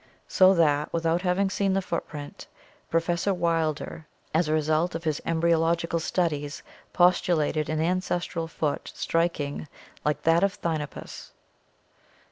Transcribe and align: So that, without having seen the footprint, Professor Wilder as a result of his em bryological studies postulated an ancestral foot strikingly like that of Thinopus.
So 0.27 0.55
that, 0.55 0.91
without 0.91 1.21
having 1.21 1.51
seen 1.51 1.73
the 1.73 1.81
footprint, 1.83 2.47
Professor 2.89 3.35
Wilder 3.35 4.07
as 4.33 4.47
a 4.47 4.53
result 4.53 4.95
of 4.95 5.03
his 5.03 5.21
em 5.27 5.39
bryological 5.39 6.01
studies 6.01 6.63
postulated 6.91 7.69
an 7.69 7.79
ancestral 7.79 8.47
foot 8.47 8.91
strikingly 8.95 9.67
like 10.03 10.23
that 10.23 10.43
of 10.43 10.55
Thinopus. 10.59 11.33